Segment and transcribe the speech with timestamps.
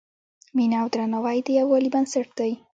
[0.55, 2.51] مینه او درناوی د یووالي بنسټ دی.